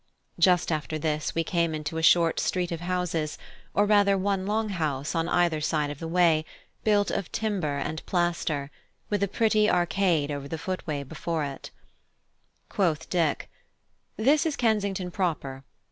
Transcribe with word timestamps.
Just 0.39 0.71
after 0.71 0.97
this 0.97 1.35
we 1.35 1.43
came 1.43 1.75
into 1.75 1.99
a 1.99 2.01
short 2.01 2.39
street 2.39 2.71
of 2.71 2.79
houses: 2.81 3.37
or 3.75 3.85
rather, 3.85 4.17
one 4.17 4.47
long 4.47 4.69
house 4.69 5.13
on 5.13 5.29
either 5.29 5.61
side 5.61 5.91
of 5.91 5.99
the 5.99 6.07
way, 6.07 6.43
built 6.83 7.11
of 7.11 7.31
timber 7.31 7.77
and 7.77 8.03
plaster, 8.07 8.61
and 8.61 8.69
with 9.11 9.21
a 9.21 9.27
pretty 9.27 9.69
arcade 9.69 10.31
over 10.31 10.47
the 10.47 10.57
footway 10.57 11.03
before 11.03 11.43
it. 11.43 11.69
Quoth 12.67 13.11
Dick: 13.11 13.47
"This 14.17 14.47
is 14.47 14.55
Kensington 14.55 15.11
proper. 15.11 15.63